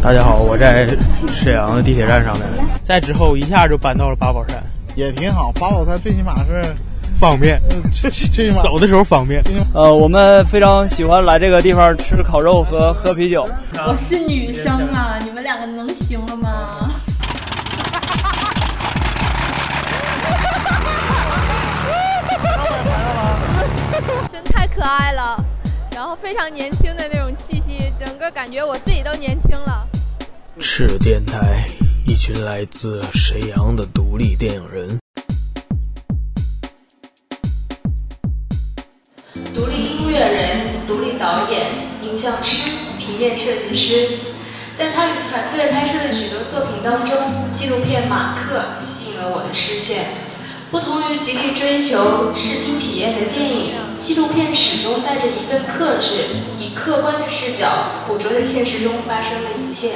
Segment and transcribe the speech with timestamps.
[0.00, 0.86] 大家好，我在
[1.28, 2.46] 沈阳的地铁站上面，
[2.82, 4.62] 在之后一下就搬到了八宝山，
[4.94, 5.50] 也挺好。
[5.52, 6.62] 八宝山最起码是
[7.14, 7.60] 方便，
[7.92, 9.42] 最最起码走的时候方便。
[9.74, 13.46] 呃，我们非常喜欢来这个地方吃烤肉和喝啤酒。
[13.86, 16.90] 我是女生啊，你们两个能行了吗？
[24.30, 25.36] 真太可爱了，
[25.98, 29.84] 然后非常年轻的那种气息，整个感觉我自己都年轻了。
[30.60, 31.68] 赤电台，
[32.06, 34.96] 一群来自沈阳的独立电影人，
[39.52, 41.72] 独立音乐人、独立导演、
[42.04, 42.70] 影像师、
[43.00, 44.18] 平面设计师，
[44.76, 47.18] 在他与团队拍摄的许多作品当中，
[47.52, 50.04] 纪录片《马克》吸引了我的视线。
[50.70, 56.24] 不同于极力追求视听体验的电影，纪录片始终带着一份克制，
[56.58, 57.66] 以客观的视角
[58.06, 59.92] 捕捉着现实中发生的一切。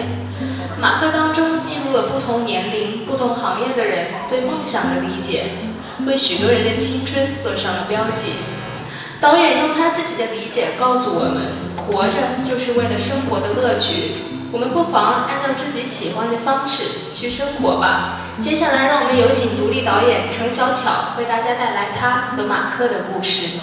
[0.80, 5.45] 马克当中记录了不同年龄、不同行业的人对梦想的理解，
[6.07, 8.32] 为许多人的青春做上了标记。
[9.21, 14.16] 导演用他自己的理解告诉我们：活着就是为了生活的乐趣。
[14.51, 16.82] 我们不妨按照自己喜欢的方式
[17.15, 18.21] 去生活吧。
[18.41, 23.60] 接下来，让我们有请独立导演程小巧为大家带来他和马克的故事。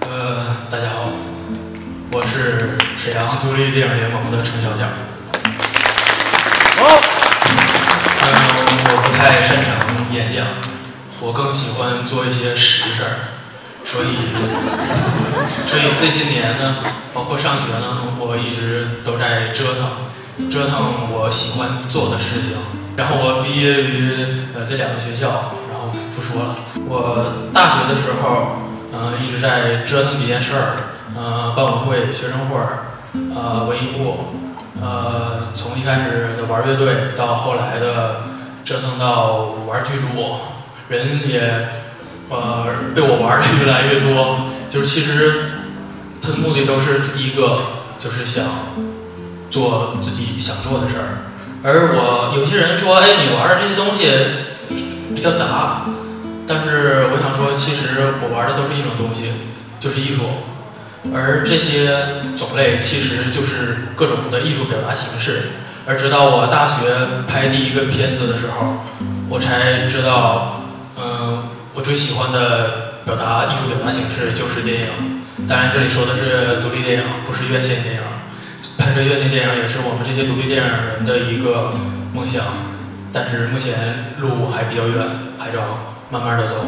[0.00, 1.10] 呃，大家好，
[2.12, 4.84] 我是沈阳独立电影联盟的程小巧。
[6.78, 7.00] 好。
[8.20, 8.28] 嗯，
[8.90, 9.68] 我不太擅长
[10.12, 10.46] 演讲，
[11.20, 13.34] 我更喜欢做一些实事儿。
[13.84, 14.16] 所以，
[15.66, 16.76] 所以这些年呢，
[17.14, 22.58] 包括上学呢，我一直都在折腾，折腾我喜欢做的事情。
[22.98, 26.56] 然后我毕业于呃这两个学校，然后不说了。
[26.88, 28.58] 我大学的时候，
[28.92, 32.98] 嗯，一直在折腾几件事儿，呃，办委会、学生会儿，
[33.32, 34.34] 呃，文艺部，
[34.82, 38.24] 呃，从一开始的玩乐队，到后来的
[38.64, 40.34] 折腾到玩剧组，
[40.88, 41.68] 人也。
[42.30, 45.44] 呃，被我玩的越来越多，就是其实
[46.20, 47.60] 他的目的都是一个，
[47.98, 48.44] 就是想
[49.50, 51.24] 做自己想做的事儿。
[51.64, 54.10] 而我有些人说，哎，你玩的这些东西
[55.14, 55.86] 比较杂，
[56.46, 59.32] 但是我想说，其实我玩的都是一种东西，
[59.80, 60.22] 就是艺术。
[61.14, 65.50] 而这些种类其实就是各种的艺术表达形式。
[65.86, 68.84] 而直到我大学拍第一个片子的时候，
[69.28, 70.62] 我才知道，
[70.96, 71.42] 嗯。
[71.74, 74.88] 我最喜欢的表达艺术表达形式就是电影，
[75.46, 78.00] 当然这里说的是独立电影，不是院线电影。
[78.88, 81.72] 拍摄院线电影也是我们这些独立电影人的一个
[82.14, 82.42] 梦想，
[83.12, 85.06] 但是目前路还比较远，
[85.38, 85.60] 还着
[86.08, 86.64] 慢慢的走。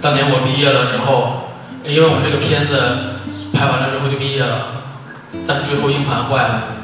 [0.00, 1.52] 当年我毕业了之后，
[1.84, 3.20] 因为我们这个片子
[3.52, 4.80] 拍完了之后就毕业了，
[5.46, 6.80] 但是最后硬盘坏了，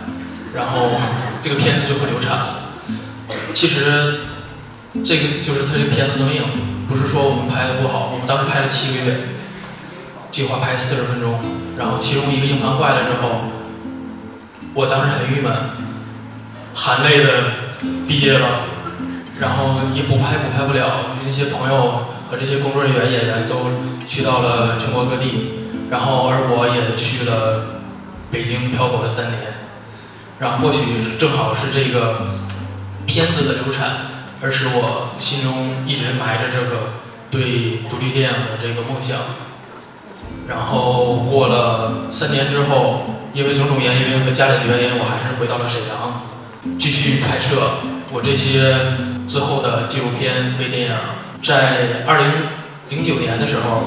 [0.55, 1.01] 然后
[1.41, 2.77] 这个片子最后流产了。
[3.55, 4.21] 其实
[5.03, 6.43] 这个就是他这个片子的硬。
[6.87, 9.17] 不是说我们拍的不好，我们当时拍了七个月，
[10.31, 11.41] 计划拍四十分钟，
[11.77, 13.51] 然后其中一个硬盘坏了之后，
[14.76, 15.50] 我当时很郁闷，
[16.75, 17.32] 含泪的
[18.06, 18.60] 毕业了，
[19.41, 23.70] 然后也补拍补拍不了，那些朋友和这些工作人员演员都
[24.06, 27.81] 去到了全国各地，然后而我也去了
[28.31, 29.54] 北京漂泊了三年，
[30.41, 32.34] 然后或许正好是这个
[33.06, 34.12] 片子的流产。
[34.43, 36.93] 而使我心中一直埋着这个
[37.31, 39.16] 对独立电影的这个梦想。
[40.49, 46.23] 然后过了三年之后，因为种种原因和家里的原因，我还是回到了沈阳，
[46.79, 48.97] 继续拍摄我这些
[49.27, 50.93] 之后的纪录片微电影。
[51.43, 52.27] 在二零
[52.89, 53.83] 零九年的时候，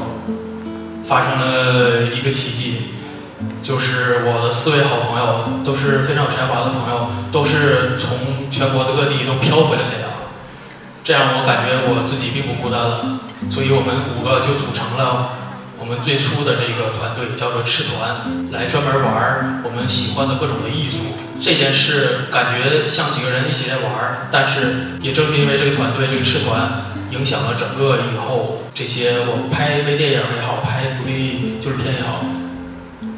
[1.08, 2.94] 发生了一个奇迹，
[3.62, 10.10] 就是我的四位好朋友都是非常有才华的朋友，都是从全国的各地都飘回了沈阳。
[11.04, 13.20] 这样我感觉我自己并不孤单了，
[13.50, 15.39] 所以我们五个就组成了
[15.80, 21.16] 我们最初的这个团队，叫做赤团，来专门玩我们喜欢的各种的艺术。
[21.42, 32.26] 这件事感觉像几个人一起在玩，但是也正是因为这个团队这个赤团，影响了整个以后这些我拍微电影也好，拍独立纪录片也好，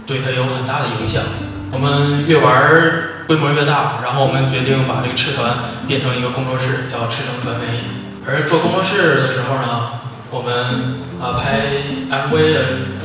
[0.06, 1.24] 对它有很大的影响。
[1.72, 3.12] 我们越玩。
[3.28, 5.56] 规模越大，然后我们决定把这个赤团
[5.88, 7.80] 变成一个工作室，叫赤城传媒。
[8.28, 11.60] 而做工作室的时候呢，我们啊拍
[12.08, 12.32] MV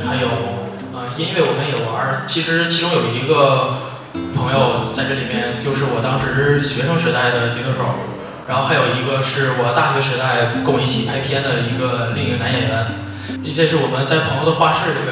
[0.07, 0.27] 还有
[0.95, 2.23] 啊音乐我们也玩。
[2.25, 3.75] 其实其中有一个
[4.33, 7.83] 朋友在这里面，就是我当时学生时代的吉他手。
[8.47, 12.87] 然后还有一个是我大学时代跟我一起拍片的一个另一个男演员。
[13.53, 15.11] 这是我们在朋友的画室里边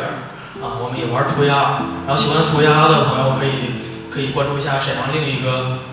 [0.64, 3.76] 啊，我们也玩涂鸦，然后喜欢涂鸦的朋友可以
[4.08, 5.84] 可以关注一下沈阳另一个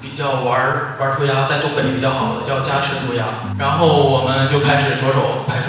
[0.00, 3.24] 比较玩玩涂鸦在东北比较好的叫加持涂鸦，
[3.58, 5.59] 然后我们就开始着手拍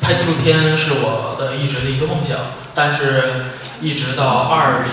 [0.00, 2.38] 拍纪录片是我的一直的一个梦想，
[2.74, 3.44] 但是
[3.80, 4.92] 一直到二零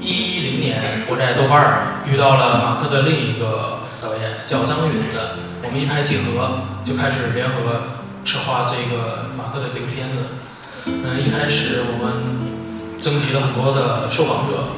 [0.00, 5.42] 一零年，我在豆瓣遇到了马克的另一个导演，叫张允的。
[5.64, 10.18] 我们一拍即合，就开始联合策划这个马克的这个片子。
[10.86, 14.70] 嗯，一开始我们征集了很多的受访者，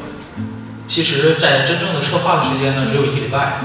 [0.87, 3.61] 其实，在真正的策划的时间呢，只有一个礼拜，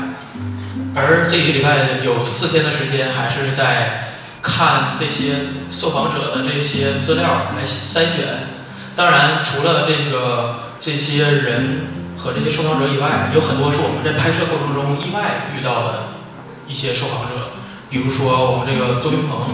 [0.94, 4.02] 而这一个礼拜有四天的时间还是在。
[4.46, 8.46] 看这些受访者的这些资料来筛选，
[8.96, 16.14] 当然除了这个这些人和这些受访者以外，有很多是我们在拍摄过程中意外遇到的
[16.68, 17.58] 一些受访者，
[17.90, 19.50] 比如说我们这个周云鹏，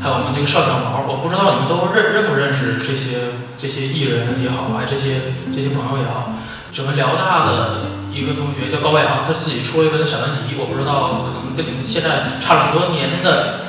[0.00, 6.30] 还有我们这个邵小毛，我不知道你们都认认不认识这些这些艺人也好，还这些这些朋友也好，
[6.78, 13.67] 我们辽大的一个同学叫高阳，他自己出了一本散文集，我不知道可能跟你们现在差了很多年的。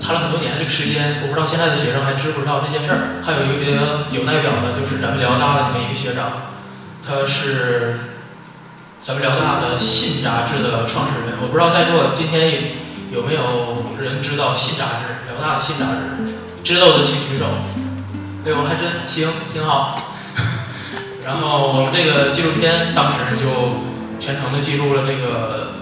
[0.00, 3.22] 谈了很多年的这个时间，我不知道现在的学生还知不知道这件事儿。
[3.24, 6.52] 还有一个比较有代表的，就是咱们辽大的这么一个学长，
[7.02, 7.98] 他是
[9.02, 11.38] 咱们辽大的《信》杂志的创始人。
[11.42, 12.76] 我不知道在座今天
[13.10, 15.16] 有没有人知道《信》杂志？
[15.32, 17.46] 辽大的《信》杂志，知道的请举手。
[18.44, 20.14] 哎呦，还真行，挺好。
[21.24, 23.82] 然后我们这个纪录片当时就
[24.20, 25.72] 全程的记录了这个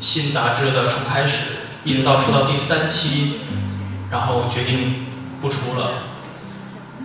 [0.04, 1.59] 《信》杂志的从开始。
[1.84, 3.40] 一直到出到第三期，
[4.10, 5.06] 然后决定
[5.40, 5.92] 不出了，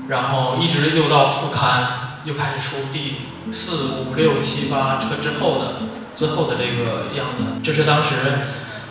[0.09, 3.15] 然后一直又到复刊，又开始出第
[3.53, 5.75] 四五六七八这之后的
[6.15, 7.61] 最后的这个样子。
[7.63, 8.09] 这是当时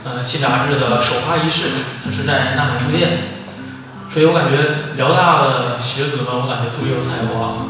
[0.04, 1.68] 呃新杂志的首发仪式，
[2.04, 3.10] 它是在呐喊书店，
[4.10, 7.66] 所以我感觉辽大的学子们，我感觉特别有才华，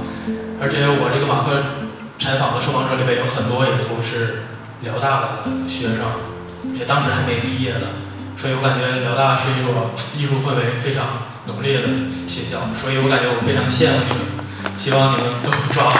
[0.61, 1.83] 而且我这个马克
[2.21, 4.45] 采访的受访者里边有很多也都是
[4.83, 5.99] 辽大的学生。
[6.79, 7.87] 也当时还没毕业呢，
[8.37, 11.89] 所以我感觉辽大是一所艺术氛围非常浓烈的
[12.29, 14.25] 学校，所以我感觉我非常羡慕你们，
[14.77, 15.97] 希望你们都抓好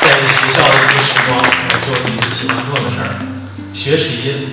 [0.00, 3.14] 在学校的这些时光，来做自己喜欢做的事儿，
[3.72, 4.48] 学习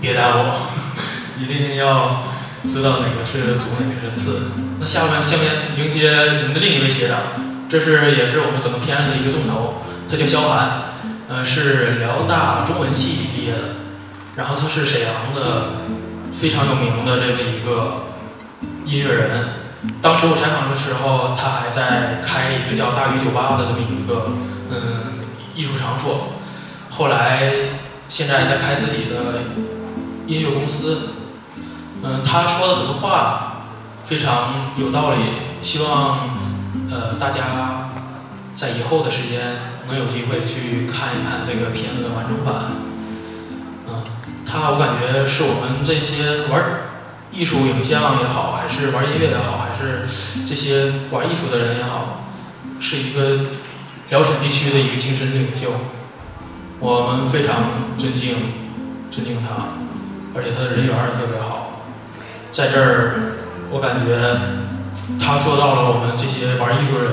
[0.00, 0.54] 别耽误，
[1.42, 2.22] 一定要
[2.68, 4.50] 知道哪个是主，哪个是次。
[4.78, 7.18] 那下面下面迎接你们的另一位学长，
[7.68, 10.94] 这是也是我们整个片子的一个重头，他叫肖寒，
[11.28, 13.58] 呃，是辽大中文系毕业的。
[14.36, 15.85] 然后他是沈阳的
[16.38, 18.06] 非常有名的这么一个
[18.84, 19.48] 音乐人。
[20.02, 24.32] 当时我采访的时候，他还在开一个叫大鱼酒吧的这么一个
[24.70, 25.24] 嗯
[25.54, 26.34] 艺术场所。
[26.90, 27.52] 后来
[28.08, 29.42] 现在在开自己的
[30.26, 31.10] 音乐公司。
[32.02, 33.64] 嗯，他说的很多话
[34.06, 35.18] 非常有道理。
[35.62, 36.28] 希望
[36.90, 37.90] 呃大家
[38.54, 39.56] 在以后的时间
[39.88, 42.85] 能有机会去看一看这个片子的完整版。
[44.56, 46.88] 他我感觉是我们这些玩
[47.30, 50.08] 艺术影像也好，还是玩音乐也好，还是
[50.48, 52.24] 这些玩艺术的人也好，
[52.80, 53.44] 是一个
[54.08, 55.68] 辽沈地区的一个精神领袖。
[56.80, 58.36] 我们非常尊敬
[59.10, 59.78] 尊敬他，
[60.34, 61.82] 而且他的人缘也特别好。
[62.50, 63.36] 在这儿，
[63.70, 64.40] 我感觉
[65.20, 67.12] 他做到了我们这些玩艺术人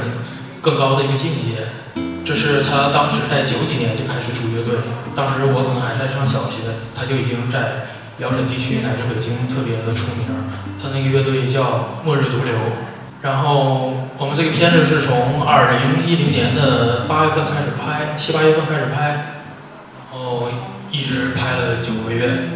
[0.61, 1.67] 更高的一个境界。
[2.25, 4.79] 这是他当时在九几年就开始组乐队，
[5.13, 6.63] 当时我可能还在上小学，
[6.95, 10.31] 他就已经在辽沈地区乃至北京特别的出名。
[10.81, 12.55] 他那个乐队叫末日毒瘤。
[13.21, 19.35] 然后我们这个片子是从二零一零年的八月份开始拍，七八月份开始拍，
[20.11, 20.49] 然后
[20.91, 22.49] 一直拍了九个月。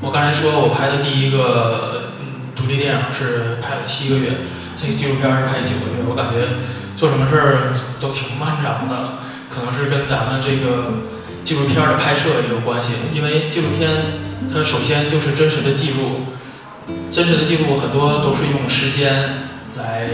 [0.00, 2.12] 我刚才说我拍的第一个
[2.54, 4.32] 独立电影是拍了七个月，
[4.80, 6.83] 这个纪录片是拍九个月，我感觉。
[6.96, 9.18] 做什么事儿都挺漫长的，
[9.50, 11.04] 可能是跟咱们这个
[11.44, 12.92] 纪录片的拍摄也有关系。
[13.12, 14.20] 因为纪录片
[14.52, 16.34] 它首先就是真实的记录，
[17.12, 20.08] 真实的记录很多都是用时间来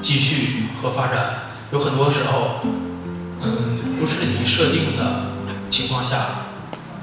[0.00, 1.42] 继续和发展。
[1.72, 2.60] 有很多时候，
[3.42, 5.32] 嗯，不是你设定的
[5.70, 6.46] 情况下，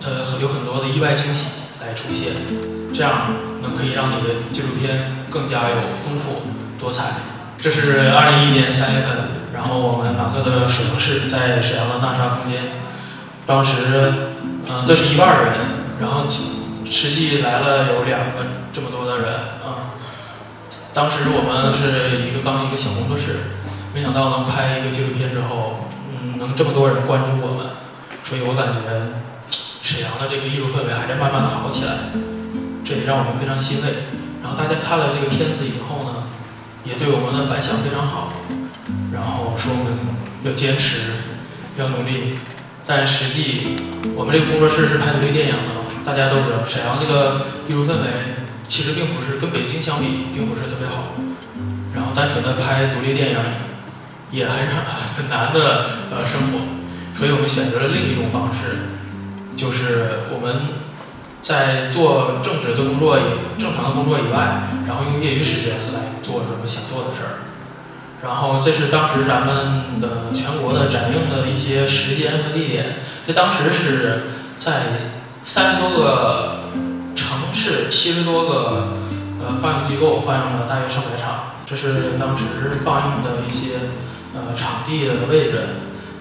[0.01, 0.09] 它
[0.41, 1.45] 有很多的意外惊喜
[1.81, 2.33] 来出现，
[2.93, 6.41] 这样能可以让你的纪录片更加有丰富
[6.79, 7.05] 多彩。
[7.61, 12.63] 这是二零一一年三月份，然后我们马克的摄影室在沈阳的纳沙空间。
[13.45, 14.33] 当时，
[14.65, 15.53] 嗯，这是一半人，
[16.01, 19.93] 然后实际来了有两个这么多的人啊。
[20.91, 23.53] 当时我们是一个刚一个小工作室，
[23.93, 27.77] 没想到能拍一个纪录片之后，嗯，能这么多人关注我们，
[28.25, 28.81] 所以我感觉
[29.53, 32.09] 沈阳的这个艺术氛围还在慢慢的好起来，
[32.83, 34.09] 这也让我们非常欣慰。
[34.41, 36.10] 然后大家看了这个片子以后呢？
[36.83, 38.29] 也对我们的反响非常好，
[39.13, 39.93] 然后说我们
[40.43, 41.13] 要坚持，
[41.77, 42.33] 要努力。
[42.87, 43.77] 但实际
[44.15, 51.13] 我们这个工作室是拍独立电影的嘛，大家都知道，沈阳这个艺术氛围其实并不是跟北京相比，并不是特别好。
[51.93, 53.37] 然后单纯的拍独立电影
[54.31, 54.55] 也很
[55.15, 56.65] 很难的呃生活，
[57.15, 58.89] 所以我们选择了另一种方式，
[59.55, 60.55] 就是我们
[61.43, 63.19] 在做正职的工作、
[63.59, 67.33] 正常的工作以外，然后用业余时间来做什么想做的事儿。
[68.23, 74.21] 然后这是当时咱们的全国的展映的一些时间和地点，这当时是
[74.59, 75.01] 在
[75.43, 76.69] 三十多个
[77.15, 78.93] 城市、七十多个
[79.41, 83.89] 呃放映机构放映了大约上百场，这是当时放映的一些
[84.35, 85.63] 呃场地的位置。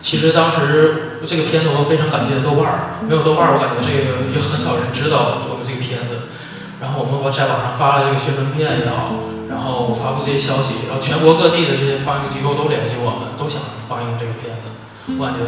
[0.01, 6.33] 其实当时这个片子我非常感谢豆瓣儿，没有豆瓣儿，我感觉这个也很少人知道我做的这个片子。
[6.81, 9.30] 然后我们我在网上发了这个宣传片也好。
[9.51, 15.19] 然后发布这些消息，然后全国各地的这些放映机构都联系我们，都想放映这个片子。
[15.19, 15.43] 我感觉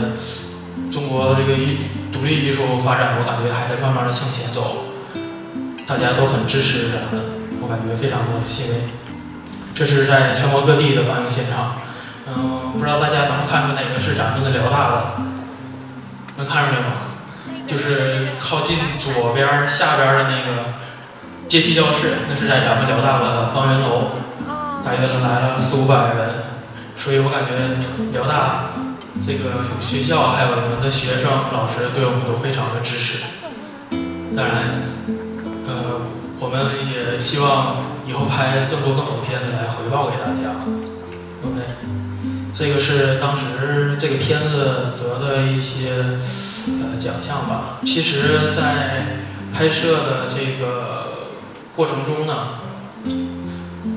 [0.90, 4.90] 中国这个艺独立艺术发展，我感觉还在慢慢的向前走，
[5.86, 7.22] 大家都很支持咱们，
[7.62, 8.82] 我感觉非常的欣慰。
[9.72, 11.78] 这是在全国各地的放映现场，
[12.26, 15.22] 嗯，不知道大家能看出哪个是咱们的辽大的？
[16.38, 17.14] 能看出来吗？
[17.68, 20.81] 就是靠近左边下边的那个。
[21.52, 24.08] 阶梯教室，那是在咱们辽大的方圆楼，
[24.82, 26.30] 大约来了四五百人，
[26.96, 27.52] 所以我感觉
[28.10, 28.70] 辽大
[29.22, 33.18] 这个学校还有我们的学生、老师对我们都非常的支持。
[34.34, 34.80] 当然，
[35.68, 36.00] 呃，
[36.40, 40.56] 我们也希望以后拍更多更好的片子来回报给大家。
[41.44, 41.60] OK，
[42.54, 46.16] 这个是当时这个片子得的一些
[46.80, 47.76] 呃奖项吧。
[47.84, 49.18] 其实，在
[49.52, 51.11] 拍摄的这个。
[51.74, 52.48] 过程中呢，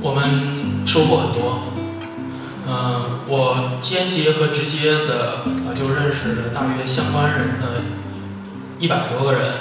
[0.02, 1.64] 我们收获很多。
[2.68, 5.44] 嗯，我间接和直接的
[5.78, 7.84] 就认识了大约相关人的
[8.80, 9.54] 一百多个人。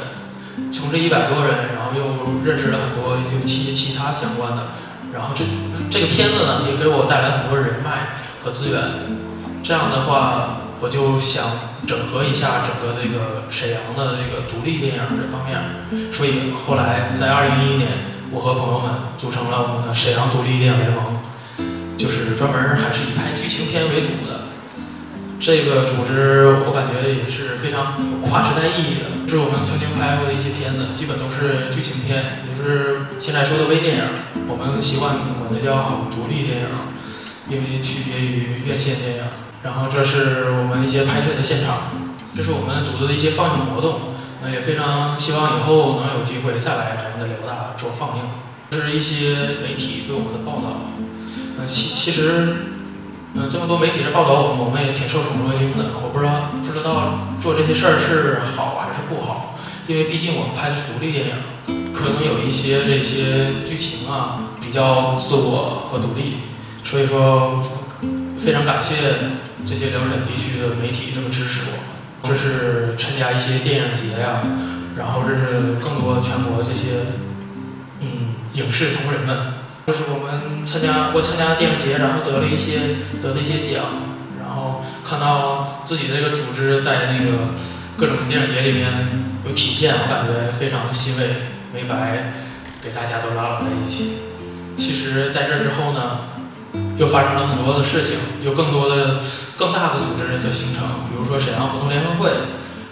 [0.73, 4.69] 从这一百多人，然后又认识了很多有其其他相关的。
[5.13, 5.45] 然后这
[5.91, 8.81] 这个片子呢，也给我带来很多人脉和资源。
[9.65, 16.13] 这样的话，我就想整合一下整个这个沈阳的这个独立电影这方面。
[16.13, 18.13] 所以后来在二零一一年。
[18.33, 21.15] 我和朋友们组成了我们的沈阳独立电影联盟，
[21.97, 24.51] 就是专门还是以拍剧情片为主的。
[25.39, 29.31] 这个组织我感觉也是非常有跨时代意义的。
[29.31, 34.03] 是我们曾经拍过的一些片子，基本都是剧情片，也就是现在说的微电影。
[34.49, 36.67] 我们习惯管它叫独立电影，
[37.47, 39.23] 因为区别于院线电影。
[39.65, 41.89] 然后这是我们一些拍摄的现场，
[42.37, 44.13] 这是我们组织的一些放映活动。
[44.43, 48.25] 那也非常希望以后能有机会再来咱们的辽大做放映。
[48.71, 50.93] 这是一些媒体对我们的报道。
[51.59, 52.57] 嗯，其其实，
[53.33, 55.97] 嗯，这么多媒体的报道，我我们也挺受宠若惊的。
[56.03, 59.57] 我不知道不知道做这些事儿是好还是不好，
[59.87, 66.41] 因为毕竟我们拍的是独立电影，可能有一些这些剧情啊比较自我和独立，
[66.85, 67.65] 所以说
[68.45, 69.33] 非常感谢
[69.67, 71.95] 这些辽沈地区的媒体这么支持我。
[72.27, 74.41] 这是参加一些电影节呀，
[74.97, 77.13] 然后这是更多全国这些
[78.01, 79.53] 嗯影视同仁们，
[79.87, 83.85] 这是我们参加我参加电影节，然后得了一些得了一些奖，
[84.41, 87.53] 然后看到自己的这个组织在那个
[87.99, 88.89] 各种电影节里面
[89.45, 91.29] 有体现，我感觉非常欣慰，
[91.75, 92.33] 没白
[92.83, 94.13] 给大家都拉拢在一起。
[94.79, 96.33] 其实在这之后呢。
[96.97, 99.21] 又发生了很多的事情，有更多的、
[99.57, 102.31] 更大的组织的形成，比如说沈阳活动联合会，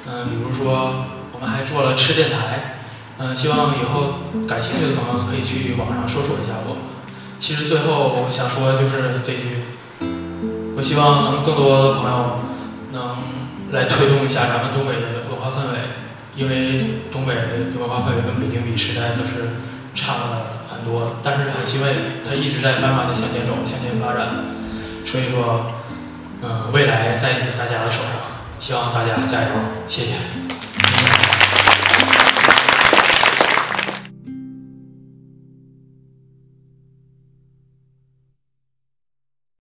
[0.07, 2.83] 嗯，比如说我们还做了吃电台，
[3.19, 6.77] 嗯，希望以后感兴趣的朋友可以去网上搜索一下我。
[7.39, 9.63] 其实最后我想说就是这句，
[10.77, 12.39] 我希望能更多的朋友
[12.93, 13.19] 能
[13.71, 15.79] 来推动一下咱们东北的文化氛围，
[16.35, 19.63] 因为东北的文化氛围跟北京比实在都是
[19.95, 20.62] 差了。
[20.83, 21.95] 很多，但是很欣慰，
[22.29, 24.35] 他一直在慢慢的向前走，向前发展。
[25.07, 25.67] 所以说，
[26.43, 28.19] 嗯，未来在你们大家的手上，
[28.59, 29.49] 希望大家加油，
[29.89, 30.52] 谢谢。